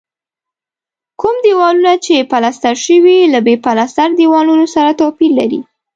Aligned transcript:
کوم 1.21 1.35
دېوالونه 1.45 1.93
چې 2.05 2.27
پلستر 2.31 2.75
شوي 2.85 3.17
له 3.33 3.39
بې 3.45 3.55
پلستره 3.65 4.15
دیوالونو 4.19 4.65
سره 4.75 4.91
توپیر 4.99 5.31
لري. 5.39 5.59